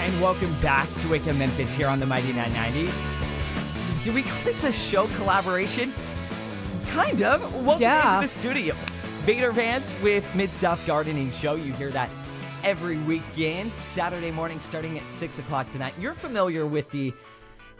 And 0.00 0.20
welcome 0.20 0.54
back 0.60 0.92
to 1.00 1.08
Wake 1.08 1.26
Up 1.26 1.36
Memphis 1.36 1.74
here 1.74 1.86
on 1.88 2.00
the 2.00 2.06
Mighty 2.06 2.32
990. 2.32 2.92
Do 4.04 4.12
we 4.12 4.22
call 4.22 4.42
this 4.44 4.64
a 4.64 4.72
show 4.72 5.06
collaboration? 5.16 5.92
Kind 6.88 7.22
of. 7.22 7.40
Welcome 7.64 7.82
Yeah. 7.82 8.16
into 8.16 8.26
the 8.26 8.28
studio. 8.28 8.74
Vader 9.24 9.52
Vance 9.52 9.92
with 10.02 10.24
Mid 10.34 10.52
South 10.52 10.84
Gardening 10.86 11.30
Show. 11.30 11.54
You 11.54 11.72
hear 11.74 11.90
that 11.90 12.10
every 12.64 12.98
weekend, 12.98 13.72
Saturday 13.74 14.30
morning, 14.32 14.58
starting 14.60 14.98
at 14.98 15.06
6 15.06 15.38
o'clock 15.38 15.70
tonight. 15.70 15.94
You're 15.98 16.14
familiar 16.14 16.66
with 16.66 16.90
the 16.90 17.14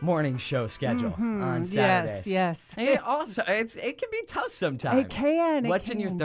morning 0.00 0.36
show 0.36 0.66
schedule 0.68 1.12
on 1.18 1.64
Saturdays. 1.64 2.24
Mm-hmm. 2.24 2.30
Yes, 2.30 2.74
yes. 2.74 2.74
It 2.78 3.02
also, 3.02 3.42
it's, 3.46 3.76
it 3.76 3.98
can 3.98 4.08
be 4.12 4.22
tough 4.26 4.50
sometimes. 4.50 5.00
It 5.00 5.10
can. 5.10 5.66
it 5.66 5.68
What's 5.68 5.90
in 5.90 5.98
your 6.00 6.10
can. 6.10 6.18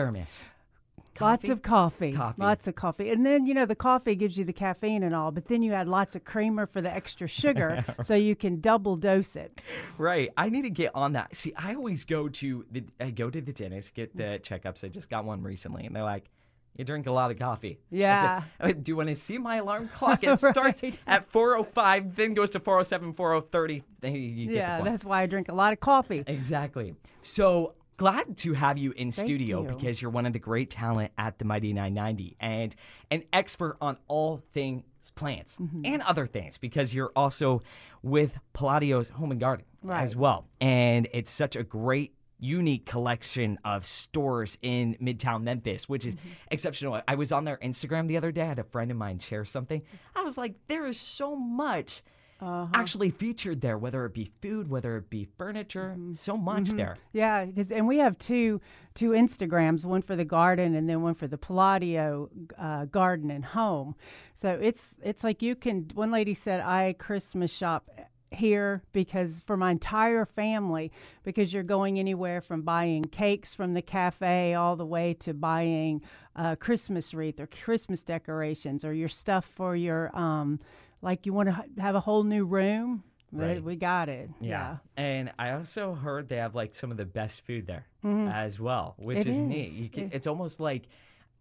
Thermos? 1.18 1.32
Lots 1.32 1.50
of 1.50 1.62
coffee. 1.62 2.12
Coffee. 2.14 2.42
Lots 2.42 2.68
of 2.68 2.76
coffee. 2.76 3.10
And 3.10 3.26
then, 3.26 3.46
you 3.46 3.54
know, 3.54 3.66
the 3.66 3.76
coffee 3.76 4.16
gives 4.16 4.38
you 4.38 4.46
the 4.46 4.54
caffeine 4.54 5.04
and 5.04 5.14
all, 5.16 5.32
but 5.32 5.48
then 5.48 5.62
you 5.62 5.74
add 5.74 5.88
lots 5.88 6.16
of 6.16 6.24
creamer 6.24 6.66
for 6.66 6.82
the 6.82 6.92
extra 6.94 7.28
sugar 7.42 7.84
so 8.04 8.16
you 8.16 8.36
can 8.36 8.60
double 8.62 8.96
dose 8.96 9.36
it. 9.36 9.60
Right. 9.98 10.30
I 10.38 10.50
need 10.50 10.64
to 10.64 10.70
get 10.70 10.92
on 10.96 11.14
that. 11.14 11.36
See, 11.36 11.54
I 11.56 11.76
always 11.76 12.06
go 12.06 12.28
to 12.30 12.66
the 12.72 12.84
I 13.00 13.12
go 13.12 13.30
to 13.30 13.42
the 13.42 13.54
dentist, 13.54 13.94
get 13.94 14.16
the 14.16 14.40
checkups. 14.44 14.84
I 14.84 14.88
just 14.90 15.10
got 15.10 15.26
one 15.26 15.42
recently, 15.44 15.86
and 15.86 15.96
they're 15.96 16.04
like, 16.04 16.30
"You 16.76 16.86
drink 16.86 17.08
a 17.08 17.12
lot 17.12 17.32
of 17.32 17.40
coffee." 17.40 17.80
I 17.92 17.96
said, 17.96 17.98
Yeah. 18.00 18.44
"Uh, 18.60 18.68
Do 18.72 18.84
you 18.92 18.96
want 18.96 19.10
to 19.10 19.16
see 19.16 19.38
my 19.38 19.58
alarm 19.58 19.90
clock? 19.90 20.24
It 20.24 20.38
starts 20.40 20.84
Right. 20.84 20.98
at 21.08 21.30
4:05, 21.32 22.16
then 22.16 22.34
goes 22.34 22.50
to 22.52 22.60
4:07, 22.60 23.14
4:30. 23.16 23.74
You 24.04 24.46
get 24.46 24.48
the 24.50 24.54
Yeah, 24.54 24.82
that's 24.82 25.04
why 25.06 25.22
I 25.24 25.26
drink 25.26 25.50
a 25.50 25.54
lot 25.56 25.74
of 25.74 25.80
coffee. 25.80 26.24
Exactly. 26.28 26.96
So 27.22 27.74
glad 27.98 28.38
to 28.38 28.54
have 28.54 28.78
you 28.78 28.92
in 28.92 29.12
studio 29.12 29.64
you. 29.64 29.70
because 29.76 30.02
you're 30.02 30.12
one 30.12 30.26
of 30.26 30.34
the 30.34 30.40
great 30.40 30.70
talent 30.70 31.12
at 31.18 31.40
the 31.40 31.46
Mighty 31.46 31.74
990 31.74 32.36
and 32.40 32.76
an 33.12 33.24
expert 33.34 33.78
on 33.82 33.98
all 34.08 34.42
things 34.52 34.84
plants 35.16 35.56
Mm-hmm. 35.60 35.82
and 35.86 36.02
other 36.04 36.28
things 36.28 36.58
because 36.58 36.94
you're 36.94 37.12
also 37.16 37.62
with 38.04 38.38
Palladio's 38.54 39.08
Home 39.10 39.32
and 39.32 39.40
Garden 39.40 39.66
as 39.90 40.16
well. 40.18 40.46
And 40.60 41.08
it's 41.14 41.32
such 41.32 41.56
a 41.56 41.64
great 41.64 42.14
unique 42.40 42.86
collection 42.86 43.58
of 43.64 43.86
stores 43.86 44.58
in 44.62 44.96
Midtown 45.02 45.44
Memphis, 45.44 45.88
which 45.90 46.06
is 46.06 46.14
Mm-hmm. 46.16 46.28
exceptional. 46.52 47.02
I 47.08 47.16
was 47.16 47.32
on 47.32 47.46
their 47.46 47.58
Instagram 47.58 48.08
the 48.10 48.18
other 48.18 48.32
day. 48.34 48.42
I 48.42 48.46
had 48.46 48.60
a 48.60 48.64
friend 48.66 48.92
of 48.92 48.98
mine 48.98 49.20
share 49.20 49.46
something. 49.46 49.82
I 50.16 50.24
was 50.24 50.38
like, 50.38 50.56
there 50.68 50.86
is 50.86 51.00
so 51.00 51.36
much 51.38 52.04
Uh-huh. 52.40 52.68
actually 52.74 53.10
featured 53.10 53.62
there, 53.62 53.78
whether 53.78 54.06
it 54.06 54.14
be 54.14 54.32
food, 54.42 54.70
whether 54.70 54.96
it 54.98 55.10
be 55.10 55.28
furniture, 55.38 55.96
Mm-hmm. 55.98 56.14
so 56.14 56.38
much 56.38 56.70
there. 56.70 56.98
Yeah, 57.14 57.46
because 57.46 57.72
and 57.72 57.88
we 57.88 57.98
have 57.98 58.18
two 58.20 58.62
two 58.94 59.12
Instagrams, 59.12 59.86
one 59.86 60.02
for 60.02 60.16
the 60.16 60.26
garden 60.26 60.76
and 60.76 60.88
then 60.90 61.02
one 61.02 61.16
for 61.16 61.28
the 61.28 61.38
Palladio 61.38 62.30
uh, 62.58 62.86
garden 62.86 63.32
and 63.32 63.44
home. 63.44 63.96
So 64.36 64.58
it's 64.62 64.96
it's 65.02 65.24
like 65.24 65.42
you 65.42 65.56
can. 65.56 65.90
One 65.96 66.12
lady 66.12 66.34
said, 66.34 66.62
"I 66.62 66.94
Christmas 66.98 67.52
shop." 67.52 67.90
here 68.30 68.84
because 68.92 69.42
for 69.48 69.56
my 69.56 69.72
entire 69.72 70.26
family 70.26 70.92
because 71.24 71.54
you're 71.54 71.64
going 71.64 71.98
anywhere 71.98 72.42
from 72.42 72.62
buying 72.62 73.02
cakes 73.06 73.54
from 73.54 73.74
the 73.74 73.82
cafe 73.82 74.54
all 74.54 74.76
the 74.76 74.86
way 74.86 75.14
to 75.14 75.34
buying 75.34 76.02
a 76.36 76.54
christmas 76.58 77.14
wreath 77.14 77.40
or 77.40 77.48
christmas 77.48 78.04
decorations 78.04 78.84
or 78.84 78.94
your 78.94 79.08
stuff 79.08 79.46
for 79.46 79.78
your 79.78 80.14
um 80.14 80.60
like 81.02 81.26
you 81.26 81.34
want 81.34 81.50
to 81.50 81.82
have 81.82 81.96
a 81.96 82.00
whole 82.00 82.24
new 82.24 82.46
room 82.46 83.04
we- 83.32 83.44
Right. 83.44 83.62
we 83.64 83.76
got 83.76 84.08
it 84.10 84.30
Yeah. 84.40 84.78
And 84.96 85.32
I 85.38 85.52
also 85.52 85.94
heard 85.94 86.30
they 86.30 86.38
have 86.38 86.56
like 86.56 86.74
some 86.74 86.92
of 86.92 86.98
the 86.98 87.06
best 87.06 87.42
food 87.42 87.68
there 87.68 87.86
as 88.04 88.58
well, 88.60 88.96
which 88.98 89.18
Mm-hmm. 89.20 89.30
Is, 89.30 89.38
neat. 89.38 89.68
is. 89.68 89.82
You 89.82 89.90
can, 89.90 90.04
It- 90.06 90.14
it's 90.16 90.28
almost 90.28 90.60
like 90.62 90.84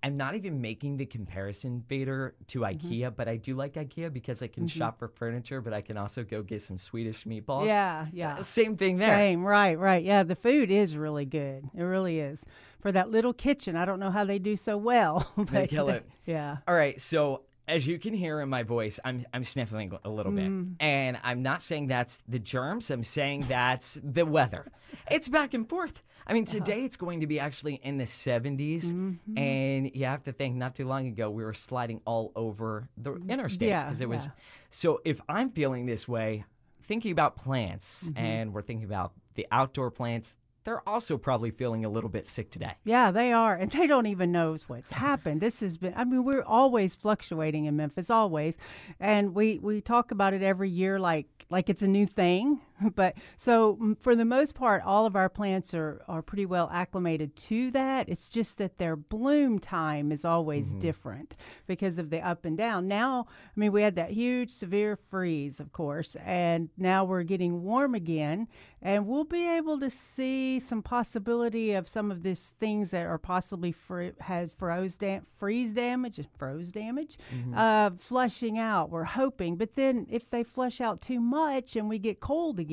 I'm 0.02 0.16
not 0.16 0.34
even 0.34 0.60
making 0.60 0.98
the 0.98 1.06
comparison, 1.06 1.82
Vader, 1.88 2.34
to 2.48 2.60
Mm-hmm. 2.60 2.86
IKEA, 2.88 3.16
but 3.16 3.28
I 3.28 3.36
do 3.36 3.54
like 3.54 3.74
IKEA 3.74 4.12
because 4.12 4.42
I 4.42 4.46
can 4.48 4.66
shop 4.68 4.98
for 4.98 5.08
furniture, 5.08 5.60
but 5.60 5.72
I 5.72 5.80
can 5.80 5.96
also 5.96 6.22
go 6.22 6.42
get 6.42 6.60
some 6.62 6.76
Swedish 6.76 7.24
meatballs. 7.24 7.66
Yeah, 7.66 8.06
yeah. 8.12 8.34
Uh, 8.38 8.42
Same 8.42 8.76
thing 8.76 8.98
there. 8.98 9.16
Same, 9.16 9.42
right, 9.44 9.76
right. 9.78 10.04
Yeah, 10.04 10.22
the 10.22 10.36
food 10.36 10.70
is 10.70 10.96
really 10.96 11.24
good. 11.24 11.70
It 11.74 11.82
really 11.82 12.20
is. 12.20 12.44
For 12.80 12.92
that 12.92 13.10
little 13.10 13.32
kitchen, 13.32 13.74
I 13.74 13.84
don't 13.84 13.98
know 13.98 14.10
how 14.10 14.24
they 14.24 14.38
do 14.38 14.54
so 14.56 14.76
well. 14.76 15.32
But 15.36 15.70
kill 15.70 15.88
it. 15.88 16.06
Yeah. 16.26 16.58
All 16.68 16.74
right, 16.74 17.00
so 17.00 17.42
as 17.68 17.86
you 17.86 17.98
can 17.98 18.14
hear 18.14 18.40
in 18.40 18.48
my 18.48 18.62
voice, 18.62 19.00
I'm 19.04 19.24
I'm 19.32 19.44
sniffling 19.44 19.92
a 20.04 20.08
little 20.08 20.32
bit, 20.32 20.48
mm. 20.48 20.74
and 20.80 21.18
I'm 21.22 21.42
not 21.42 21.62
saying 21.62 21.88
that's 21.88 22.22
the 22.28 22.38
germs. 22.38 22.90
I'm 22.90 23.02
saying 23.02 23.46
that's 23.48 24.00
the 24.02 24.24
weather. 24.24 24.66
It's 25.10 25.28
back 25.28 25.52
and 25.52 25.68
forth. 25.68 26.02
I 26.26 26.32
mean, 26.32 26.44
uh-huh. 26.44 26.58
today 26.58 26.84
it's 26.84 26.96
going 26.96 27.20
to 27.20 27.26
be 27.26 27.38
actually 27.38 27.74
in 27.74 27.98
the 27.98 28.04
70s, 28.04 28.86
mm-hmm. 28.86 29.38
and 29.38 29.90
you 29.94 30.06
have 30.06 30.22
to 30.24 30.32
think. 30.32 30.56
Not 30.56 30.74
too 30.74 30.86
long 30.86 31.08
ago, 31.08 31.30
we 31.30 31.44
were 31.44 31.54
sliding 31.54 32.00
all 32.06 32.32
over 32.34 32.88
the 32.96 33.12
mm-hmm. 33.12 33.30
interstates 33.30 33.68
Yeah, 33.68 33.84
because 33.84 34.00
it 34.00 34.08
was. 34.08 34.24
yeah. 34.24 34.30
So 34.70 35.00
if 35.04 35.20
I'm 35.28 35.50
feeling 35.50 35.86
this 35.86 36.08
way, 36.08 36.44
thinking 36.84 37.12
about 37.12 37.36
plants, 37.36 38.04
mm-hmm. 38.04 38.18
and 38.18 38.54
we're 38.54 38.62
thinking 38.62 38.86
about 38.86 39.12
the 39.34 39.46
outdoor 39.52 39.90
plants, 39.90 40.36
they're 40.66 40.86
also 40.86 41.16
probably 41.16 41.52
feeling 41.52 41.84
a 41.84 41.88
little 41.88 42.10
bit 42.10 42.26
sick 42.26 42.50
today. 42.50 42.72
Yeah, 42.84 43.12
they 43.12 43.32
are, 43.32 43.54
and 43.54 43.70
they 43.70 43.86
don't 43.86 44.06
even 44.06 44.32
know 44.32 44.56
what's 44.66 44.90
happened. 45.08 45.40
This 45.40 45.60
has 45.60 45.78
been. 45.78 45.94
I 45.96 46.04
mean, 46.04 46.24
we're 46.24 46.42
always 46.42 46.96
fluctuating 46.96 47.66
in 47.66 47.76
Memphis, 47.76 48.10
always, 48.10 48.58
and 48.98 49.34
we 49.34 49.58
we 49.60 49.80
talk 49.80 50.10
about 50.10 50.34
it 50.34 50.42
every 50.42 50.68
year, 50.68 50.98
like 50.98 51.46
like 51.48 51.70
it's 51.70 51.82
a 51.82 51.86
new 51.88 52.06
thing. 52.06 52.60
But 52.94 53.14
so 53.36 53.96
for 54.00 54.14
the 54.14 54.24
most 54.24 54.54
part, 54.54 54.82
all 54.84 55.06
of 55.06 55.16
our 55.16 55.28
plants 55.28 55.72
are 55.74 56.02
are 56.08 56.22
pretty 56.22 56.46
well 56.46 56.68
acclimated 56.72 57.34
to 57.36 57.70
that. 57.72 58.08
It's 58.08 58.28
just 58.28 58.58
that 58.58 58.78
their 58.78 58.96
bloom 58.96 59.58
time 59.58 60.12
is 60.12 60.24
always 60.24 60.74
different 60.74 61.36
because 61.66 61.98
of 61.98 62.10
the 62.10 62.20
up 62.20 62.44
and 62.44 62.56
down. 62.56 62.86
Now, 62.88 63.26
I 63.28 63.58
mean, 63.60 63.72
we 63.72 63.82
had 63.82 63.96
that 63.96 64.10
huge 64.10 64.50
severe 64.50 64.96
freeze, 64.96 65.58
of 65.60 65.72
course, 65.72 66.16
and 66.24 66.68
now 66.76 67.04
we're 67.04 67.22
getting 67.22 67.62
warm 67.62 67.94
again, 67.94 68.46
and 68.82 69.06
we'll 69.06 69.24
be 69.24 69.48
able 69.56 69.80
to 69.80 69.88
see 69.90 70.60
some 70.60 70.82
possibility 70.82 71.72
of 71.72 71.88
some 71.88 72.10
of 72.10 72.22
these 72.22 72.54
things 72.60 72.90
that 72.90 73.06
are 73.06 73.18
possibly 73.18 73.72
fr- 73.72 74.16
had 74.20 74.50
froze 74.52 74.96
dam- 74.98 75.26
freeze 75.38 75.72
damage, 75.72 76.20
froze 76.38 76.70
damage, 76.72 77.18
uh, 77.54 77.90
flushing 77.98 78.58
out. 78.58 78.90
We're 78.90 79.04
hoping, 79.04 79.56
but 79.56 79.74
then 79.76 80.06
if 80.10 80.28
they 80.30 80.42
flush 80.44 80.80
out 80.80 81.00
too 81.00 81.20
much 81.20 81.74
and 81.76 81.88
we 81.88 81.98
get 81.98 82.20
cold 82.20 82.58
again, 82.58 82.65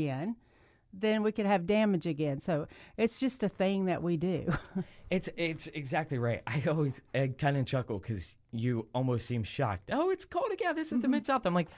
then 0.95 1.23
we 1.23 1.31
could 1.31 1.45
have 1.47 1.65
damage 1.65 2.05
again. 2.05 2.39
So 2.39 2.67
it's 2.97 3.19
just 3.19 3.41
a 3.43 3.49
thing 3.49 3.85
that 3.85 4.01
we 4.03 4.17
do. 4.17 4.51
It's 5.09 5.29
it's 5.37 5.67
exactly 5.67 6.17
right. 6.17 6.41
I 6.47 6.63
always 6.67 6.99
kind 7.37 7.55
of 7.57 7.65
chuckle 7.67 7.99
because 7.99 8.35
you 8.51 8.87
almost 8.95 9.27
seem 9.27 9.43
shocked. 9.43 9.91
Oh, 9.93 10.09
it's 10.09 10.25
cold 10.25 10.49
again. 10.51 10.75
This 10.75 10.87
is 10.87 10.93
Mm-hmm. 10.93 11.01
the 11.03 11.07
mid 11.09 11.25
south. 11.27 11.45
I'm 11.45 11.53
like, 11.53 11.69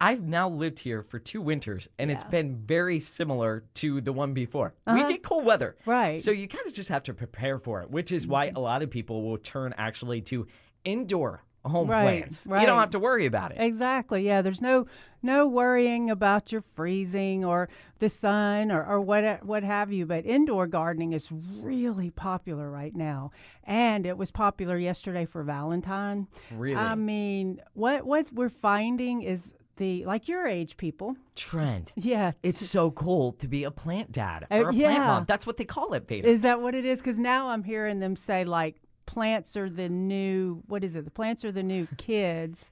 I've 0.00 0.22
now 0.22 0.48
lived 0.48 0.78
here 0.78 1.02
for 1.02 1.18
two 1.18 1.40
winters, 1.42 1.88
and 1.98 2.08
it's 2.08 2.22
been 2.22 2.56
very 2.64 3.00
similar 3.00 3.64
to 3.74 4.00
the 4.00 4.12
one 4.12 4.32
before. 4.32 4.74
We 4.86 5.00
get 5.08 5.24
cold 5.24 5.44
weather, 5.44 5.74
Uh-huh. 5.80 5.90
Right. 5.90 6.14
Mm-hmm. 6.18 6.20
So 6.20 6.30
you 6.30 6.46
kind 6.46 6.64
of 6.68 6.72
just 6.74 6.88
have 6.88 7.02
to 7.04 7.14
prepare 7.14 7.58
for 7.58 7.82
it, 7.82 7.90
which 7.90 8.12
is 8.12 8.28
why 8.28 8.52
a 8.54 8.60
lot 8.60 8.82
of 8.82 8.90
people 8.90 9.22
will 9.22 9.38
turn 9.38 9.74
actually 9.76 10.20
to 10.22 10.46
indoor 10.84 11.42
home 11.64 11.88
Right, 11.88 12.22
plants. 12.22 12.46
You 12.46 12.66
don't 12.66 12.78
have 12.78 12.90
to 12.90 12.98
worry 12.98 13.26
about 13.26 13.52
it. 13.52 13.58
Exactly. 13.60 14.24
Yeah. 14.26 14.42
There's 14.42 14.60
no 14.60 14.86
no 15.22 15.46
worrying 15.46 16.10
about 16.10 16.52
your 16.52 16.60
freezing 16.60 17.44
or 17.44 17.68
the 17.98 18.08
sun 18.08 18.70
or, 18.70 18.84
or 18.84 19.00
what 19.00 19.44
what 19.44 19.62
have 19.62 19.92
you. 19.92 20.06
But 20.06 20.26
indoor 20.26 20.66
gardening 20.66 21.12
is 21.12 21.30
really 21.32 22.10
popular 22.10 22.70
right 22.70 22.94
now, 22.94 23.30
and 23.64 24.06
it 24.06 24.18
was 24.18 24.30
popular 24.30 24.76
yesterday 24.76 25.24
for 25.24 25.42
Valentine. 25.42 26.26
Really? 26.50 26.76
I 26.76 26.94
mean, 26.94 27.60
what 27.72 28.04
what 28.04 28.30
we're 28.32 28.48
finding 28.50 29.22
is 29.22 29.52
the 29.76 30.04
like 30.04 30.28
your 30.28 30.46
age 30.46 30.76
people. 30.76 31.16
Trend. 31.34 31.92
Yeah. 31.96 32.32
It's 32.42 32.64
so 32.64 32.90
cool 32.92 33.32
to 33.34 33.48
be 33.48 33.64
a 33.64 33.70
plant 33.70 34.12
dad 34.12 34.46
Uh, 34.50 34.56
or 34.56 34.68
a 34.68 34.72
plant 34.72 34.76
yeah. 34.76 35.06
mom. 35.06 35.24
That's 35.26 35.46
what 35.46 35.56
they 35.56 35.64
call 35.64 35.94
it, 35.94 36.06
Vader. 36.06 36.28
Is 36.28 36.42
that 36.42 36.60
what 36.60 36.74
it 36.76 36.84
is? 36.84 37.00
Because 37.00 37.18
now 37.18 37.48
I'm 37.48 37.64
hearing 37.64 37.98
them 37.98 38.14
say 38.14 38.44
like 38.44 38.76
plants 39.06 39.56
are 39.56 39.68
the 39.70 39.88
new 39.88 40.62
what 40.66 40.84
is 40.84 40.94
it? 40.96 41.04
The 41.04 41.10
plants 41.10 41.44
are 41.44 41.52
the 41.52 41.62
new 41.62 41.86
kids. 41.96 42.70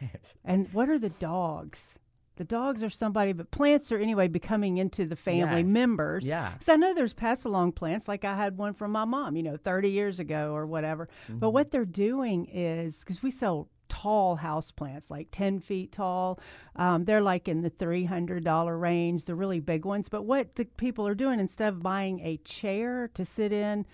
yes. 0.00 0.34
And 0.44 0.68
what 0.72 0.88
are 0.88 0.98
the 0.98 1.10
dogs? 1.10 1.94
The 2.36 2.44
dogs 2.44 2.82
are 2.82 2.88
somebody, 2.88 3.34
but 3.34 3.50
plants 3.50 3.92
are 3.92 3.98
anyway 3.98 4.26
becoming 4.26 4.78
into 4.78 5.04
the 5.04 5.16
family 5.16 5.60
Yes. 5.60 5.70
members. 5.70 6.26
Yeah. 6.26 6.52
So 6.60 6.72
I 6.72 6.76
know 6.76 6.94
there's 6.94 7.12
pass 7.12 7.44
along 7.44 7.72
plants, 7.72 8.08
like 8.08 8.24
I 8.24 8.34
had 8.34 8.56
one 8.56 8.72
from 8.72 8.92
my 8.92 9.04
mom, 9.04 9.36
you 9.36 9.42
know, 9.42 9.58
30 9.58 9.90
years 9.90 10.20
ago 10.20 10.54
or 10.54 10.66
whatever. 10.66 11.08
Mm-hmm. 11.28 11.38
But 11.38 11.50
what 11.50 11.70
they're 11.70 11.84
doing 11.84 12.46
is 12.46 13.00
because 13.00 13.22
we 13.22 13.30
sell 13.30 13.68
tall 13.90 14.36
house 14.36 14.70
plants, 14.70 15.10
like 15.10 15.28
10 15.32 15.58
feet 15.58 15.92
tall, 15.92 16.38
um, 16.76 17.04
they're 17.04 17.20
like 17.20 17.46
in 17.48 17.60
the 17.60 17.70
$300 17.70 18.80
range, 18.80 19.24
the 19.26 19.34
really 19.34 19.60
big 19.60 19.84
ones. 19.84 20.08
But 20.08 20.22
what 20.24 20.54
the 20.54 20.64
people 20.64 21.06
are 21.06 21.14
doing 21.14 21.40
instead 21.40 21.68
of 21.68 21.82
buying 21.82 22.20
a 22.20 22.38
chair 22.38 23.10
to 23.14 23.24
sit 23.24 23.52
in, 23.52 23.84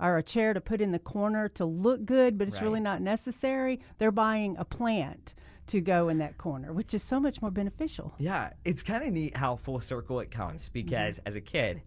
or 0.00 0.16
a 0.18 0.22
chair 0.22 0.52
to 0.54 0.60
put 0.60 0.80
in 0.80 0.92
the 0.92 0.98
corner 0.98 1.48
to 1.50 1.64
look 1.64 2.04
good, 2.04 2.36
but 2.38 2.48
it's 2.48 2.60
really 2.60 2.80
not 2.80 3.00
necessary. 3.00 3.80
They're 3.98 4.10
buying 4.12 4.56
a 4.58 4.64
plant 4.64 5.34
to 5.68 5.80
go 5.80 6.08
in 6.08 6.18
that 6.18 6.36
corner, 6.36 6.72
which 6.72 6.92
is 6.94 7.02
so 7.02 7.18
much 7.20 7.40
more 7.40 7.50
beneficial. 7.50 8.12
Yeah, 8.18 8.50
it's 8.64 8.82
kind 8.82 9.02
of 9.02 9.12
neat 9.12 9.36
how 9.36 9.56
full 9.56 9.80
circle 9.80 10.20
it 10.20 10.30
comes 10.30 10.68
because 10.68 11.18
Mm-hmm. 11.18 11.26
as 11.28 11.36
a 11.36 11.40
kid, 11.40 11.80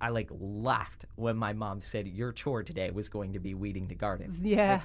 I 0.00 0.08
like 0.08 0.28
laughed 0.38 1.06
when 1.16 1.36
my 1.36 1.52
mom 1.52 1.80
said 1.80 2.06
your 2.08 2.32
chore 2.32 2.62
today 2.62 2.90
was 2.90 3.08
going 3.08 3.32
to 3.32 3.38
be 3.38 3.54
weeding 3.54 3.86
the 3.86 3.94
garden. 3.94 4.30
Yeah. 4.42 4.80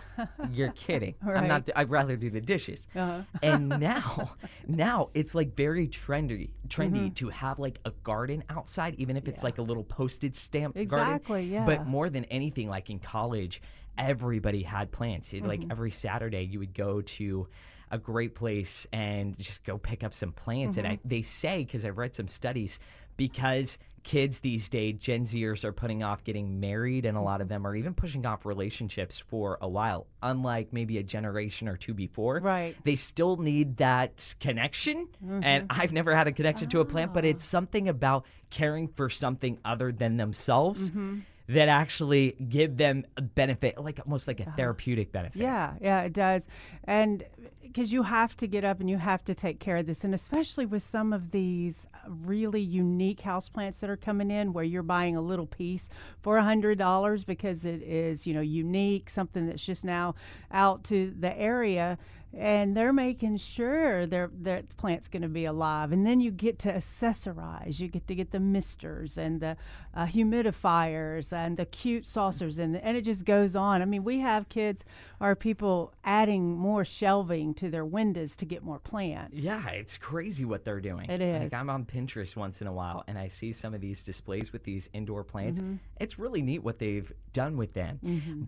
You're 0.52 0.72
kidding. 0.72 1.16
I'm 1.28 1.48
not. 1.48 1.70
I'd 1.76 1.90
rather 1.90 2.16
do 2.16 2.30
the 2.30 2.40
dishes. 2.40 2.88
Uh-huh. 2.96 3.24
And 3.44 3.68
now, 3.70 4.36
now 4.68 5.10
it's 5.14 5.36
like 5.36 5.56
very 5.56 5.88
trendy, 5.88 6.52
trendy 6.68 6.90
Mm-hmm. 6.90 7.14
to 7.16 7.30
have 7.30 7.60
like 7.60 7.80
a 7.86 7.92
garden 8.04 8.44
outside, 8.50 8.96
even 8.98 9.18
if 9.18 9.28
it's 9.28 9.44
like 9.44 9.58
a 9.58 9.62
little 9.62 9.84
postage 9.84 10.36
stamp 10.36 10.76
garden. 10.76 10.84
Exactly, 11.16 11.44
yeah. 11.44 11.66
But 11.66 11.86
more 11.88 12.10
than 12.10 12.24
anything, 12.26 12.70
like 12.70 12.90
in 12.90 13.00
college, 13.00 13.62
everybody 13.98 14.64
had 14.64 14.92
plants. 14.92 15.34
You'd, 15.34 15.42
Mm-hmm. 15.42 15.50
Like 15.50 15.62
every 15.72 15.92
Saturday, 15.92 16.44
you 16.44 16.60
would 16.60 16.74
go 16.74 17.02
to 17.02 17.48
a 17.92 17.98
great 17.98 18.36
place 18.36 18.86
and 18.94 19.38
just 19.38 19.64
go 19.64 19.78
pick 19.80 20.04
up 20.04 20.14
some 20.14 20.32
plants. 20.32 20.78
And 20.78 20.88
I, 20.88 20.92
Mm-hmm. 20.98 21.10
they 21.10 21.22
say, 21.24 21.64
because 21.66 21.84
I've 21.84 21.98
read 21.98 22.14
some 22.16 22.28
studies, 22.28 22.80
because 23.18 23.78
kids 24.04 24.40
these 24.40 24.70
days, 24.70 24.96
Gen 25.00 25.26
Zers 25.26 25.64
are 25.64 25.72
putting 25.72 26.04
off 26.04 26.24
getting 26.24 26.60
married, 26.60 27.06
and 27.06 27.18
a 27.18 27.22
lot 27.22 27.42
of 27.42 27.48
them 27.48 27.66
are 27.66 27.76
even 27.76 27.94
pushing 27.94 28.26
off 28.26 28.46
relationships 28.46 29.20
for 29.20 29.58
a 29.62 29.68
while. 29.68 30.08
Unlike 30.22 30.74
maybe 30.74 30.98
a 30.98 31.04
generation 31.04 31.68
or 31.68 31.78
two 31.78 31.94
before, 31.94 32.40
Right. 32.40 32.76
they 32.84 32.96
still 32.96 33.38
need 33.38 33.78
that 33.78 34.36
connection. 34.40 35.08
And 35.22 35.70
mm-hmm. 35.70 35.82
I've 35.82 35.92
never 35.92 36.16
had 36.16 36.28
a 36.28 36.32
connection 36.32 36.70
to 36.70 36.82
a 36.82 36.86
plant, 36.86 37.14
but 37.14 37.26
ah. 37.26 37.30
it's 37.30 37.46
something 37.46 37.88
about 37.88 38.26
caring 38.50 38.88
for 38.88 39.10
something 39.10 39.60
other 39.64 39.92
than 39.92 40.18
themselves 40.18 40.90
mm-hmm. 40.90 41.20
That 41.50 41.68
actually 41.68 42.36
give 42.48 42.78
them 42.78 43.04
a 43.18 43.24
benefit, 43.24 43.78
like 43.82 44.00
almost 44.06 44.28
like 44.28 44.40
a 44.40 44.44
uh-huh. 44.44 44.56
therapeutic 44.56 45.12
benefit. 45.12 45.42
Yeah, 45.42 45.74
yeah, 45.82 46.02
it 46.02 46.14
does. 46.14 46.48
And 46.84 47.24
because 47.62 47.92
you 47.92 48.04
have 48.04 48.38
to 48.38 48.48
get 48.48 48.64
up 48.64 48.80
and 48.80 48.90
you 48.90 48.98
have 48.98 49.24
to 49.26 49.34
take 49.34 49.60
care 49.60 49.78
of 49.78 49.86
this. 49.88 50.04
And 50.04 50.14
especially 50.14 50.66
with 50.66 50.84
some 50.84 51.12
of 51.12 51.32
these 51.32 51.88
uh, 51.94 52.10
really 52.10 52.62
unique 52.62 53.22
houseplants 53.22 53.80
that 53.80 53.90
are 53.90 53.98
coming 53.98 54.30
in 54.30 54.54
where 54.54 54.64
you're 54.64 54.84
buying 54.84 55.16
a 55.16 55.22
little 55.22 55.46
piece 55.46 55.90
for 56.22 56.38
a 56.38 56.44
$100 56.44 57.26
because 57.26 57.66
it 57.66 57.82
is, 57.82 58.28
you 58.28 58.34
know, 58.34 58.42
unique, 58.42 59.10
something 59.10 59.48
that's 59.48 59.66
just 59.66 59.84
now 59.86 60.16
out 60.52 60.84
to 60.86 61.14
the 61.20 61.36
area. 61.38 61.98
And 62.32 62.78
they're 62.78 62.94
making 62.94 63.38
sure 63.38 64.06
their 64.06 64.30
that 64.42 64.78
plant's 64.78 65.08
going 65.08 65.24
to 65.24 65.28
be 65.28 65.46
alive, 65.46 65.92
and 65.92 66.06
then 66.06 66.20
you 66.20 66.32
get 66.32 66.60
to 66.60 66.74
accessorize. 66.74 67.80
You 67.80 67.88
get 67.88 68.08
to 68.08 68.16
get 68.16 68.32
the 68.32 68.40
misters 68.40 69.18
and 69.18 69.42
the 69.42 69.58
uh, 69.96 70.06
humidifiers 70.06 71.34
and 71.34 71.58
the 71.58 71.66
cute 71.66 72.06
saucers, 72.06 72.60
and 72.60 72.78
and 72.78 72.96
it 72.96 73.02
just 73.02 73.26
goes 73.26 73.56
on. 73.56 73.82
I 73.82 73.86
mean, 73.86 74.04
we 74.04 74.20
have 74.20 74.48
kids 74.48 74.86
or 75.20 75.36
people 75.36 75.94
adding 76.04 76.56
more 76.56 76.86
shelving 76.86 77.54
to 77.56 77.70
their 77.70 77.86
windows 77.86 78.36
to 78.38 78.46
get 78.46 78.64
more 78.64 78.80
plants. 78.80 79.36
Yeah, 79.36 79.68
it's 79.70 79.98
crazy 79.98 80.46
what 80.46 80.64
they're 80.64 80.80
doing. 80.80 81.10
It 81.10 81.22
is. 81.22 81.52
Like. 81.52 81.54
I'm 81.54 81.70
on 81.70 81.86
Pinterest 81.86 82.36
once 82.36 82.62
in 82.62 82.68
a 82.68 82.74
while 82.74 83.04
and 83.08 83.18
I 83.18 83.28
see 83.28 83.52
some 83.52 83.74
of 83.74 83.82
these 83.82 84.04
displays 84.04 84.54
with 84.54 84.64
these 84.64 84.90
indoor 84.94 85.24
plants. 85.24 85.60
Mm-hmm. 85.60 85.76
It's 86.00 86.20
really 86.20 86.42
neat 86.42 86.64
what 86.64 86.80
they've 86.80 87.12
done 87.34 87.58
with 87.58 87.74
them. 87.74 88.00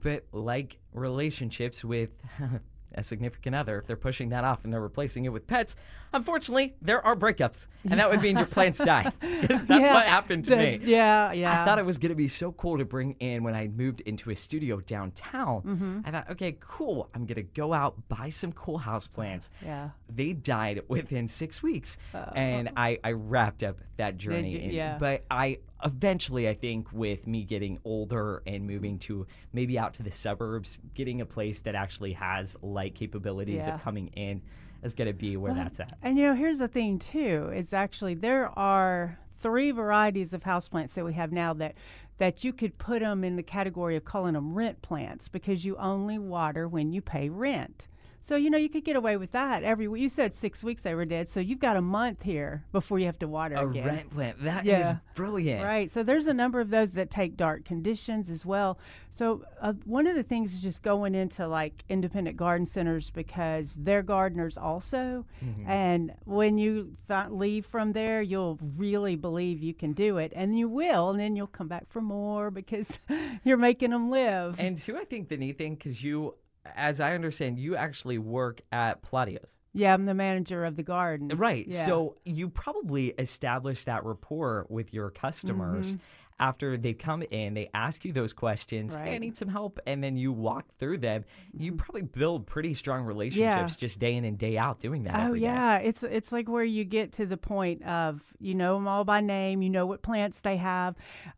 But 0.01 0.25
like 0.31 0.77
relationships 0.93 1.83
with 1.83 2.09
a 2.95 3.03
significant 3.03 3.55
other, 3.55 3.79
if 3.79 3.87
they're 3.87 3.95
pushing 3.95 4.29
that 4.29 4.43
off 4.43 4.63
and 4.63 4.73
they're 4.73 4.81
replacing 4.81 5.25
it 5.25 5.29
with 5.29 5.47
pets, 5.47 5.75
unfortunately, 6.13 6.75
there 6.81 7.05
are 7.05 7.15
breakups. 7.15 7.67
And 7.89 7.99
that 7.99 8.09
would 8.09 8.21
mean 8.21 8.37
your 8.37 8.45
plants 8.45 8.77
die. 8.83 9.11
that's 9.21 9.65
Yeah, 9.69 9.93
what 9.93 10.05
happened 10.07 10.45
to 10.45 10.55
me. 10.55 10.79
Yeah, 10.83 11.31
yeah. 11.31 11.61
I 11.61 11.65
thought 11.65 11.79
it 11.79 11.85
was 11.85 11.97
going 11.97 12.09
to 12.09 12.15
be 12.15 12.27
so 12.27 12.51
cool 12.51 12.77
to 12.77 12.85
bring 12.85 13.15
in 13.19 13.43
when 13.43 13.55
I 13.55 13.67
moved 13.67 14.01
into 14.01 14.29
a 14.31 14.35
studio 14.35 14.79
downtown. 14.81 15.61
Mm-hmm. 15.61 15.99
I 16.05 16.11
thought, 16.11 16.29
okay, 16.31 16.57
cool. 16.59 17.09
I'm 17.13 17.25
going 17.25 17.35
to 17.35 17.43
go 17.43 17.73
out, 17.73 17.95
buy 18.09 18.29
some 18.29 18.51
cool 18.51 18.77
house 18.77 19.07
plants. 19.07 19.49
Yeah. 19.63 19.89
They 20.13 20.33
died 20.33 20.81
within 20.87 21.27
six 21.27 21.63
weeks. 21.63 21.97
and 22.35 22.71
I, 22.75 22.99
I 23.03 23.11
wrapped 23.13 23.63
up 23.63 23.77
that 23.97 24.17
journey. 24.17 24.49
you? 24.65 24.71
Yeah. 24.71 24.97
But 24.99 25.23
I 25.31 25.59
eventually, 25.83 26.47
I 26.47 26.53
think, 26.53 26.91
with 26.91 27.27
me 27.27 27.43
getting 27.43 27.79
older 27.85 28.41
and 28.45 28.65
moving 28.67 28.99
to 28.99 29.25
maybe 29.53 29.77
out 29.79 29.93
to 29.95 30.03
the 30.03 30.11
suburbs, 30.11 30.79
getting 30.93 31.21
a 31.21 31.25
place 31.25 31.61
that 31.61 31.75
actually 31.75 32.13
has 32.13 32.55
light 32.61 32.95
capabilities 32.95 33.65
Yeah. 33.67 33.75
of 33.75 33.81
coming 33.81 34.07
in 34.15 34.41
is 34.83 34.95
going 34.95 35.07
to 35.07 35.13
be 35.13 35.37
where 35.37 35.53
that's 35.53 35.79
at. 35.79 35.93
And 36.01 36.17
you 36.17 36.23
know, 36.23 36.33
here's 36.33 36.57
the 36.59 36.67
thing 36.67 36.99
too. 36.99 37.49
It's 37.53 37.73
actually 37.73 38.15
there 38.15 38.47
are 38.57 39.17
three 39.41 39.71
varieties 39.71 40.33
of 40.33 40.43
houseplants 40.43 40.93
that 40.93 41.05
we 41.05 41.13
have 41.13 41.31
now 41.31 41.53
that 41.53 41.75
that 42.17 42.43
you 42.43 42.53
could 42.53 42.77
put 42.77 42.99
them 43.01 43.23
in 43.23 43.35
the 43.35 43.41
category 43.43 43.95
of 43.95 44.05
calling 44.05 44.33
them 44.33 44.53
rent 44.53 44.79
plants 44.83 45.27
because 45.27 45.65
you 45.65 45.75
only 45.77 46.19
water 46.19 46.67
when 46.67 46.91
you 46.91 47.01
pay 47.01 47.29
rent. 47.29 47.87
So 48.23 48.35
you 48.35 48.49
know 48.49 48.57
you 48.57 48.69
could 48.69 48.85
get 48.85 48.95
away 48.95 49.17
with 49.17 49.31
that 49.31 49.63
every. 49.63 49.85
You 49.99 50.07
said 50.07 50.33
six 50.33 50.63
weeks 50.63 50.83
they 50.83 50.93
were 50.93 51.05
dead, 51.05 51.27
so 51.27 51.39
you've 51.39 51.59
got 51.59 51.75
a 51.75 51.81
month 51.81 52.23
here 52.23 52.63
before 52.71 52.99
you 52.99 53.05
have 53.07 53.17
to 53.19 53.27
water 53.27 53.55
A 53.55 53.67
again. 53.67 53.85
rent 53.85 54.09
plant. 54.11 54.43
That 54.43 54.63
is 54.65 54.69
Yeah. 54.69 54.97
brilliant. 55.15 55.63
Right. 55.63 55.89
So 55.89 56.03
there's 56.03 56.27
a 56.27 56.33
number 56.33 56.59
of 56.59 56.69
those 56.69 56.93
that 56.93 57.09
take 57.09 57.35
dark 57.35 57.65
conditions 57.65 58.29
as 58.29 58.45
well. 58.45 58.77
So 59.09 59.43
uh, 59.59 59.73
one 59.85 60.05
of 60.07 60.15
the 60.15 60.23
things 60.23 60.53
is 60.53 60.61
just 60.61 60.83
going 60.83 61.15
into 61.15 61.47
like 61.47 61.83
independent 61.89 62.37
garden 62.37 62.65
centers 62.67 63.09
because 63.09 63.73
they're 63.75 64.03
gardeners 64.03 64.57
also. 64.57 65.25
And 65.67 66.13
when 66.25 66.57
you 66.57 66.95
leave 67.29 67.65
from 67.65 67.93
there, 67.93 68.21
you'll 68.21 68.59
really 68.77 69.15
believe 69.15 69.61
you 69.63 69.73
can 69.73 69.93
do 69.93 70.17
it, 70.17 70.31
and 70.35 70.57
you 70.57 70.69
will, 70.69 71.09
and 71.09 71.19
then 71.19 71.35
you'll 71.35 71.47
come 71.47 71.67
back 71.67 71.89
for 71.89 72.01
more 72.01 72.51
because 72.51 72.97
you're 73.43 73.57
making 73.57 73.89
them 73.89 74.09
live. 74.11 74.59
And 74.59 74.77
two, 74.77 74.95
I 74.97 75.05
think 75.05 75.27
the 75.29 75.37
neat 75.37 75.57
thing, 75.57 75.75
because 75.75 76.03
you, 76.03 76.35
as 76.75 76.99
I 76.99 77.13
understand, 77.15 77.57
you 77.59 77.75
actually 77.75 78.17
work 78.17 78.61
at 78.71 79.01
Palladio's. 79.01 79.55
yeah, 79.73 79.93
I'm 79.93 80.05
the 80.05 80.13
manager 80.13 80.63
of 80.65 80.75
the 80.75 80.83
garden. 80.83 81.29
Right. 81.29 81.65
Yeah. 81.67 81.85
So 81.85 82.17
you 82.25 82.49
probably 82.49 83.07
establish 83.17 83.85
that 83.85 84.03
rapport 84.05 84.65
with 84.69 84.93
your 84.93 85.09
customers 85.09 85.97
after 86.39 86.75
they 86.75 86.93
come 86.93 87.21
in, 87.29 87.53
they 87.53 87.69
ask 87.75 88.03
you 88.03 88.11
those 88.11 88.33
questions, 88.33 88.95
hey, 88.95 88.99
I 88.99 89.01
Mm-hmm. 89.01 89.05
Right. 89.05 89.13
Mm-hmm. 89.13 89.21
need 89.21 89.37
some 89.37 89.47
help, 89.47 89.79
and 89.85 90.03
then 90.03 90.17
you 90.17 90.31
walk 90.31 90.65
through 90.79 90.97
them. 90.97 91.23
You 91.55 91.73
probably 91.73 92.01
build 92.01 92.47
pretty 92.47 92.73
strong 92.73 93.03
relationships 93.05 93.75
just 93.75 93.99
day 93.99 94.15
in 94.15 94.25
and 94.25 94.37
day 94.39 94.57
out 94.57 94.79
doing 94.79 95.03
that. 95.03 95.15
Oh 95.15 95.27
every 95.27 95.39
day. 95.39 95.45
yeah, 95.45 95.77
it's 95.77 96.01
it's 96.03 96.31
like 96.31 96.49
where 96.49 96.63
you 96.63 96.83
get 96.83 97.13
to 97.13 97.27
the 97.27 97.37
point 97.37 97.83
of 97.83 98.33
you 98.39 98.55
know 98.55 98.75
them 98.75 98.87
all 98.87 99.03
by 99.03 99.21
name, 99.21 99.61
you 99.61 99.69
know 99.69 99.85
what 99.85 100.01
plants 100.01 100.39
they 100.39 100.57
have, 100.57 100.95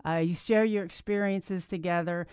uh, 0.08 0.14
you 0.16 0.34
share 0.34 0.64
your 0.64 0.86
experiences 0.86 1.68
together. 1.68 2.26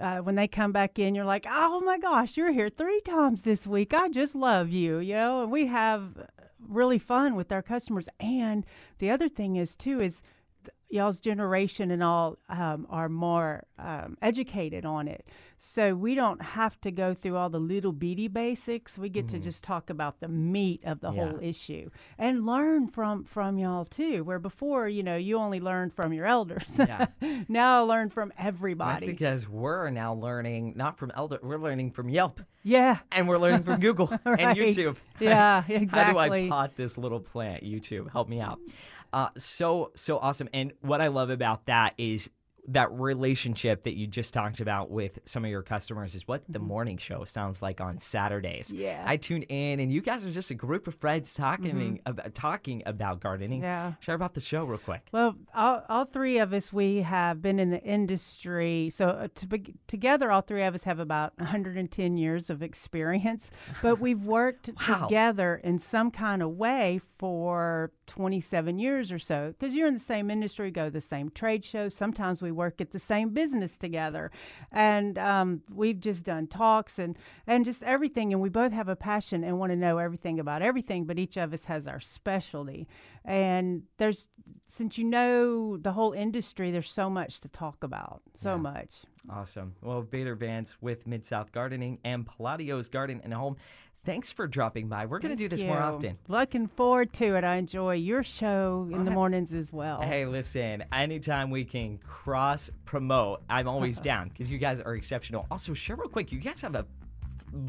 Uh, 0.00 0.18
when 0.18 0.34
they 0.34 0.48
come 0.48 0.72
back 0.72 0.98
in, 0.98 1.14
you're 1.14 1.24
like, 1.24 1.46
oh 1.48 1.80
my 1.80 1.98
gosh, 1.98 2.36
you're 2.36 2.52
here 2.52 2.68
three 2.68 3.00
times 3.02 3.42
this 3.42 3.66
week. 3.66 3.94
I 3.94 4.08
just 4.08 4.34
love 4.34 4.70
you, 4.70 4.98
you 4.98 5.14
know. 5.14 5.42
And 5.42 5.52
we 5.52 5.66
have 5.66 6.28
really 6.58 6.98
fun 6.98 7.36
with 7.36 7.52
our 7.52 7.62
customers. 7.62 8.08
And 8.18 8.66
the 8.98 9.10
other 9.10 9.28
thing 9.28 9.56
is 9.56 9.76
too 9.76 10.00
is 10.00 10.22
y'all's 10.94 11.20
generation 11.20 11.90
and 11.90 12.02
all 12.02 12.38
um, 12.48 12.86
are 12.88 13.08
more 13.08 13.64
um, 13.78 14.16
educated 14.22 14.86
on 14.86 15.08
it. 15.08 15.26
So 15.58 15.94
we 15.94 16.14
don't 16.14 16.42
have 16.42 16.78
to 16.82 16.90
go 16.90 17.14
through 17.14 17.36
all 17.36 17.48
the 17.48 17.58
little 17.58 17.92
beady 17.92 18.28
basics. 18.28 18.98
We 18.98 19.08
get 19.08 19.28
to 19.28 19.38
just 19.38 19.64
talk 19.64 19.88
about 19.88 20.20
the 20.20 20.28
meat 20.28 20.82
of 20.84 21.00
the 21.00 21.10
whole 21.10 21.38
issue 21.40 21.90
and 22.18 22.44
learn 22.44 22.88
from 22.88 23.24
from 23.24 23.58
y'all 23.58 23.86
too. 23.86 24.24
Where 24.24 24.38
before, 24.38 24.88
you 24.88 25.02
know, 25.02 25.16
you 25.16 25.38
only 25.38 25.60
learned 25.60 25.94
from 25.94 26.12
your 26.12 26.26
elders. 26.26 26.80
Yeah. 26.84 27.06
now 27.48 27.78
I 27.78 27.82
learn 27.82 28.10
from 28.10 28.30
That's 28.36 28.46
everybody. 28.48 29.06
because 29.06 29.48
we're 29.48 29.88
now 29.88 30.12
learning 30.12 30.74
not 30.76 30.98
from 30.98 31.10
elder, 31.16 31.38
we're 31.42 31.56
learning 31.56 31.92
from 31.92 32.10
Yelp, 32.10 32.42
yeah. 32.62 32.98
and 33.10 33.26
we're 33.26 33.38
learning 33.38 33.62
from 33.62 33.80
Google 33.80 34.10
and 34.24 34.56
YouTube. 34.56 34.96
Yeah, 35.20 35.62
exactly. 35.66 35.98
How 35.98 36.12
do 36.12 36.34
I 36.34 36.48
pot 36.48 36.76
this 36.76 36.98
little 36.98 37.20
plant? 37.20 37.64
YouTube, 37.64 38.10
help 38.10 38.28
me 38.28 38.40
out. 38.40 38.58
Uh, 39.14 39.28
so 39.38 39.92
so 39.94 40.18
awesome. 40.18 40.48
And 40.52 40.72
what 40.80 41.00
I 41.00 41.06
love 41.06 41.30
about 41.30 41.66
that 41.66 41.94
is 41.96 42.28
that 42.68 42.90
relationship 42.92 43.82
that 43.84 43.94
you 43.96 44.06
just 44.06 44.32
talked 44.32 44.60
about 44.60 44.90
with 44.90 45.18
some 45.24 45.44
of 45.44 45.50
your 45.50 45.62
customers 45.62 46.14
is 46.14 46.26
what 46.26 46.42
the 46.48 46.58
morning 46.58 46.96
show 46.96 47.24
sounds 47.24 47.60
like 47.60 47.80
on 47.80 47.98
Saturdays. 47.98 48.68
Mm-hmm. 48.68 48.80
Yeah. 48.80 49.04
I 49.06 49.16
tune 49.16 49.42
in, 49.42 49.80
and 49.80 49.92
you 49.92 50.00
guys 50.00 50.24
are 50.24 50.30
just 50.30 50.50
a 50.50 50.54
group 50.54 50.86
of 50.86 50.94
friends 50.94 51.34
talking 51.34 52.00
about 52.06 52.34
talking 52.34 52.82
about 52.86 53.20
gardening. 53.20 53.58
Mm-hmm. 53.60 53.64
Yeah. 53.64 53.92
Share 54.00 54.14
about 54.14 54.34
the 54.34 54.40
show 54.40 54.64
real 54.64 54.78
quick. 54.78 55.02
Well, 55.12 55.36
all, 55.54 55.82
all 55.88 56.04
three 56.06 56.38
of 56.38 56.52
us, 56.52 56.72
we 56.72 56.98
have 57.02 57.42
been 57.42 57.58
in 57.58 57.70
the 57.70 57.82
industry. 57.82 58.90
So 58.92 59.08
uh, 59.08 59.28
to 59.34 59.46
be, 59.46 59.74
together, 59.86 60.30
all 60.30 60.40
three 60.40 60.62
of 60.64 60.74
us 60.74 60.84
have 60.84 60.98
about 60.98 61.36
110 61.38 62.16
years 62.16 62.48
of 62.50 62.62
experience, 62.62 63.50
but 63.82 64.00
we've 64.00 64.22
worked 64.24 64.70
Wow. 64.88 65.06
together 65.06 65.60
in 65.64 65.78
some 65.78 66.10
kind 66.10 66.42
of 66.42 66.50
way 66.50 67.00
for 67.18 67.90
27 68.06 68.78
years 68.78 69.10
or 69.12 69.18
so. 69.18 69.54
Because 69.58 69.74
you're 69.74 69.88
in 69.88 69.94
the 69.94 70.00
same 70.00 70.30
industry, 70.30 70.70
go 70.70 70.86
to 70.86 70.90
the 70.90 71.00
same 71.00 71.30
trade 71.30 71.64
shows. 71.64 71.94
Sometimes 71.94 72.42
we 72.42 72.52
work 72.54 72.80
at 72.80 72.90
the 72.92 72.98
same 72.98 73.30
business 73.30 73.76
together, 73.76 74.30
and 74.72 75.18
um, 75.18 75.62
we've 75.72 76.00
just 76.00 76.24
done 76.24 76.46
talks 76.46 76.98
and 76.98 77.16
and 77.46 77.64
just 77.64 77.82
everything. 77.82 78.32
And 78.32 78.40
we 78.40 78.48
both 78.48 78.72
have 78.72 78.88
a 78.88 78.96
passion 78.96 79.44
and 79.44 79.58
want 79.58 79.72
to 79.72 79.76
know 79.76 79.98
everything 79.98 80.38
about 80.40 80.62
everything, 80.62 81.04
but 81.04 81.18
each 81.18 81.36
of 81.36 81.52
us 81.52 81.64
has 81.66 81.86
our 81.86 82.00
specialty. 82.00 82.88
And 83.24 83.82
there's 83.98 84.28
since 84.66 84.98
you 84.98 85.04
know 85.04 85.76
the 85.76 85.92
whole 85.92 86.12
industry, 86.12 86.70
there's 86.70 86.90
so 86.90 87.08
much 87.10 87.40
to 87.40 87.48
talk 87.48 87.82
about, 87.82 88.22
so 88.42 88.50
Yeah. 88.52 88.56
much. 88.56 89.02
Awesome. 89.30 89.74
Well, 89.80 90.02
Vader 90.02 90.34
Vance 90.34 90.76
with 90.82 91.06
Mid 91.06 91.24
South 91.24 91.50
Gardening 91.52 91.98
and 92.04 92.26
Palladio's 92.26 92.88
Garden 92.88 93.20
and 93.24 93.32
Home. 93.32 93.56
Thanks 94.04 94.30
for 94.32 94.46
dropping 94.46 94.88
by. 94.88 95.06
We're 95.06 95.18
going 95.18 95.36
to 95.36 95.42
do 95.42 95.48
this 95.48 95.60
you. 95.60 95.66
more 95.66 95.80
often. 95.80 96.18
Looking 96.28 96.66
forward 96.68 97.12
to 97.14 97.36
it. 97.36 97.44
I 97.44 97.56
enjoy 97.56 97.94
your 97.94 98.22
show 98.22 98.88
in 98.92 99.04
the 99.04 99.10
mornings 99.20 99.52
as 99.52 99.72
well. 99.72 100.00
Hey, 100.02 100.26
listen, 100.26 100.84
anytime 100.92 101.50
we 101.50 101.64
can 101.64 101.98
cross 101.98 102.70
promote, 102.84 103.42
I'm 103.48 103.68
always 103.68 104.00
down 104.10 104.28
because 104.28 104.50
you 104.50 104.58
guys 104.58 104.80
are 104.80 104.94
exceptional. 104.94 105.46
Also, 105.50 105.74
share 105.74 105.96
real 105.96 106.08
quick, 106.08 106.32
you 106.32 106.38
guys 106.38 106.60
have 106.60 106.74
a 106.74 106.86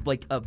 like 0.05 0.25
a 0.31 0.41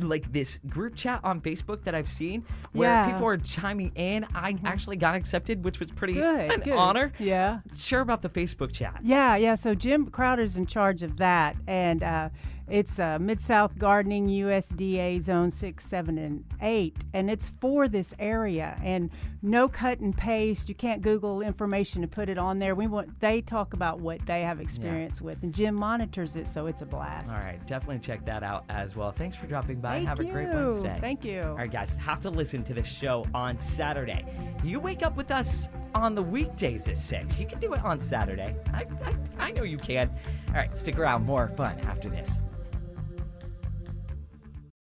like 0.00 0.32
this 0.32 0.58
group 0.68 0.96
chat 0.96 1.20
on 1.22 1.40
Facebook 1.40 1.84
that 1.84 1.94
I've 1.94 2.08
seen 2.08 2.44
where 2.72 2.90
Yeah. 2.90 3.12
people 3.12 3.26
are 3.28 3.36
chiming 3.36 3.92
in. 3.94 4.26
I 4.34 4.56
actually 4.64 4.96
got 4.96 5.14
accepted, 5.14 5.64
which 5.64 5.78
was 5.78 5.92
pretty 5.92 6.14
Good, 6.14 6.50
an 6.52 6.60
good. 6.60 6.72
honor. 6.74 7.12
Yeah. 7.20 7.60
Share 7.76 8.00
about 8.00 8.20
the 8.20 8.28
Facebook 8.28 8.72
chat. 8.72 8.98
Yeah, 9.04 9.36
yeah. 9.36 9.54
So 9.54 9.72
Jim 9.76 10.06
Crowder's 10.06 10.56
in 10.56 10.66
charge 10.66 11.04
of 11.04 11.18
that, 11.18 11.54
and 11.68 12.02
uh, 12.02 12.30
it's 12.68 12.98
uh, 12.98 13.18
Mid 13.18 13.40
South 13.40 13.78
Gardening 13.78 14.28
USDA 14.28 15.20
Zone 15.20 15.50
Six, 15.50 15.84
Seven, 15.84 16.16
and 16.18 16.44
Eight, 16.62 16.96
and 17.12 17.30
it's 17.30 17.50
for 17.60 17.88
this 17.88 18.14
area. 18.18 18.80
And 18.82 19.10
no 19.42 19.68
cut 19.68 19.98
and 20.00 20.16
paste. 20.16 20.68
You 20.68 20.74
can't 20.74 21.02
Google 21.02 21.42
information 21.42 22.02
and 22.02 22.10
put 22.10 22.28
it 22.28 22.38
on 22.38 22.58
there. 22.58 22.74
We 22.74 22.86
want 22.86 23.20
they 23.20 23.42
talk 23.42 23.74
about 23.74 24.00
what 24.00 24.24
they 24.26 24.42
have 24.42 24.60
experience 24.60 25.20
with, 25.20 25.42
and 25.42 25.52
Jim 25.52 25.74
monitors 25.74 26.36
it, 26.36 26.48
so 26.48 26.66
it's 26.66 26.80
a 26.80 26.86
blast. 26.86 27.28
All 27.28 27.36
right, 27.36 27.64
definitely 27.66 27.98
check 27.98 28.24
that 28.24 28.42
out 28.42 28.64
as 28.70 28.96
well. 28.96 29.12
Thanks 29.12 29.36
for 29.36 29.46
dropping 29.46 29.80
by. 29.80 29.96
Thank 29.96 30.08
Have 30.08 30.22
you. 30.22 30.28
a 30.28 30.32
great 30.32 30.48
Wednesday. 30.48 30.98
Thank 31.00 31.24
you. 31.24 31.42
All 31.42 31.56
right, 31.56 31.70
guys, 31.70 31.96
have 31.98 32.22
to 32.22 32.30
listen 32.30 32.62
to 32.64 32.74
the 32.74 32.82
show 32.82 33.26
on 33.34 33.58
Saturday. 33.58 34.24
You 34.62 34.80
wake 34.80 35.02
up 35.02 35.16
with 35.16 35.30
us 35.30 35.68
on 35.94 36.14
the 36.14 36.22
weekdays 36.22 36.88
at 36.88 36.96
6. 36.96 37.38
You 37.38 37.46
can 37.46 37.60
do 37.60 37.72
it 37.74 37.84
on 37.84 37.98
Saturday. 37.98 38.56
I, 38.72 38.86
I, 39.04 39.14
I 39.38 39.50
know 39.52 39.62
you 39.62 39.78
can. 39.78 40.10
All 40.48 40.54
right, 40.54 40.76
stick 40.76 40.98
around. 40.98 41.24
More 41.24 41.48
fun 41.48 41.78
after 41.80 42.08
this. 42.08 42.40